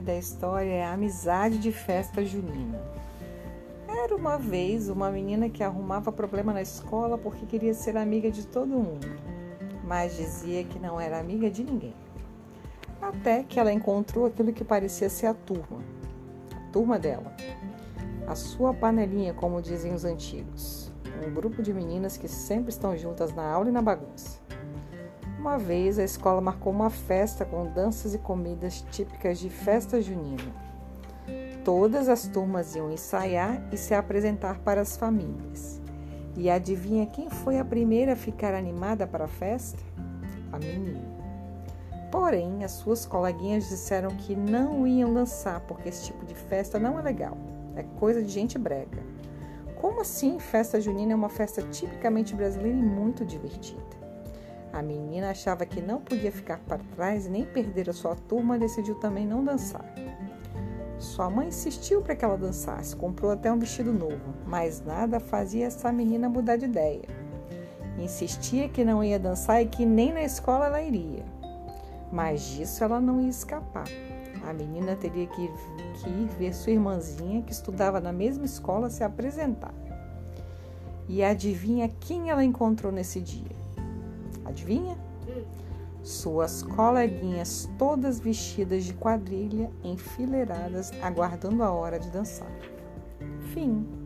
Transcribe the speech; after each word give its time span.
da 0.00 0.14
história 0.14 0.70
é 0.70 0.84
amizade 0.84 1.58
de 1.58 1.72
festa 1.72 2.24
junina. 2.24 2.80
Era 3.88 4.14
uma 4.14 4.36
vez 4.36 4.88
uma 4.88 5.10
menina 5.10 5.48
que 5.48 5.62
arrumava 5.62 6.12
problema 6.12 6.52
na 6.52 6.62
escola 6.62 7.16
porque 7.16 7.46
queria 7.46 7.72
ser 7.72 7.96
amiga 7.96 8.30
de 8.30 8.46
todo 8.46 8.68
mundo, 8.68 9.06
mas 9.84 10.16
dizia 10.16 10.64
que 10.64 10.78
não 10.78 11.00
era 11.00 11.18
amiga 11.18 11.50
de 11.50 11.64
ninguém. 11.64 11.94
Até 13.00 13.42
que 13.42 13.58
ela 13.60 13.72
encontrou 13.72 14.26
aquilo 14.26 14.52
que 14.52 14.64
parecia 14.64 15.08
ser 15.08 15.26
a 15.26 15.34
turma, 15.34 15.82
a 16.54 16.72
turma 16.72 16.98
dela, 16.98 17.34
a 18.26 18.34
sua 18.34 18.72
panelinha, 18.72 19.34
como 19.34 19.60
dizem 19.60 19.94
os 19.94 20.04
antigos, 20.04 20.92
um 21.26 21.32
grupo 21.32 21.62
de 21.62 21.72
meninas 21.72 22.16
que 22.16 22.28
sempre 22.28 22.70
estão 22.70 22.96
juntas 22.96 23.32
na 23.32 23.46
aula 23.46 23.68
e 23.68 23.72
na 23.72 23.82
bagunça. 23.82 24.38
Uma 25.44 25.58
vez 25.58 25.98
a 25.98 26.04
escola 26.04 26.40
marcou 26.40 26.72
uma 26.72 26.88
festa 26.88 27.44
com 27.44 27.70
danças 27.70 28.14
e 28.14 28.18
comidas 28.18 28.82
típicas 28.90 29.38
de 29.38 29.50
festa 29.50 30.00
junina. 30.00 30.42
Todas 31.62 32.08
as 32.08 32.26
turmas 32.26 32.74
iam 32.74 32.90
ensaiar 32.90 33.62
e 33.70 33.76
se 33.76 33.92
apresentar 33.92 34.60
para 34.60 34.80
as 34.80 34.96
famílias. 34.96 35.82
E 36.34 36.48
adivinha 36.48 37.04
quem 37.04 37.28
foi 37.28 37.58
a 37.58 37.64
primeira 37.64 38.14
a 38.14 38.16
ficar 38.16 38.54
animada 38.54 39.06
para 39.06 39.26
a 39.26 39.28
festa? 39.28 39.78
A 40.50 40.58
menina. 40.58 41.04
Porém, 42.10 42.64
as 42.64 42.70
suas 42.70 43.04
coleguinhas 43.04 43.68
disseram 43.68 44.16
que 44.16 44.34
não 44.34 44.86
iam 44.86 45.12
dançar 45.12 45.60
porque 45.60 45.90
esse 45.90 46.06
tipo 46.06 46.24
de 46.24 46.34
festa 46.34 46.78
não 46.78 46.98
é 46.98 47.02
legal, 47.02 47.36
é 47.76 47.82
coisa 47.82 48.22
de 48.22 48.32
gente 48.32 48.56
brega. 48.58 49.02
Como 49.78 50.00
assim? 50.00 50.38
Festa 50.38 50.80
junina 50.80 51.12
é 51.12 51.14
uma 51.14 51.28
festa 51.28 51.60
tipicamente 51.60 52.34
brasileira 52.34 52.78
e 52.78 52.82
muito 52.82 53.26
divertida. 53.26 54.03
A 54.74 54.82
menina 54.82 55.30
achava 55.30 55.64
que 55.64 55.80
não 55.80 56.00
podia 56.00 56.32
ficar 56.32 56.58
para 56.58 56.80
trás 56.96 57.28
nem 57.28 57.44
perder 57.44 57.88
a 57.88 57.92
sua 57.92 58.16
turma 58.16 58.58
decidiu 58.58 58.96
também 58.96 59.24
não 59.24 59.44
dançar. 59.44 59.84
Sua 60.98 61.30
mãe 61.30 61.46
insistiu 61.46 62.02
para 62.02 62.16
que 62.16 62.24
ela 62.24 62.36
dançasse, 62.36 62.96
comprou 62.96 63.30
até 63.30 63.52
um 63.52 63.58
vestido 63.58 63.92
novo, 63.92 64.34
mas 64.44 64.84
nada 64.84 65.20
fazia 65.20 65.66
essa 65.66 65.92
menina 65.92 66.28
mudar 66.28 66.56
de 66.56 66.64
ideia. 66.64 67.04
Insistia 68.00 68.68
que 68.68 68.84
não 68.84 69.04
ia 69.04 69.16
dançar 69.16 69.62
e 69.62 69.66
que 69.66 69.86
nem 69.86 70.12
na 70.12 70.24
escola 70.24 70.66
ela 70.66 70.82
iria. 70.82 71.24
Mas 72.10 72.42
disso 72.42 72.82
ela 72.82 73.00
não 73.00 73.20
ia 73.20 73.30
escapar. 73.30 73.86
A 74.44 74.52
menina 74.52 74.96
teria 74.96 75.28
que 75.28 75.52
que 76.02 76.08
ir 76.08 76.28
ver 76.36 76.52
sua 76.52 76.72
irmãzinha, 76.72 77.42
que 77.42 77.52
estudava 77.52 78.00
na 78.00 78.12
mesma 78.12 78.44
escola, 78.44 78.90
se 78.90 79.04
apresentar. 79.04 79.72
E 81.08 81.22
adivinha 81.22 81.88
quem 82.00 82.30
ela 82.30 82.42
encontrou 82.42 82.90
nesse 82.90 83.20
dia? 83.20 83.63
Adivinha? 84.44 84.96
Suas 86.02 86.62
coleguinhas 86.62 87.68
todas 87.78 88.20
vestidas 88.20 88.84
de 88.84 88.92
quadrilha, 88.92 89.70
enfileiradas, 89.82 90.92
aguardando 91.02 91.62
a 91.62 91.70
hora 91.72 91.98
de 91.98 92.10
dançar. 92.10 92.50
Fim. 93.52 94.03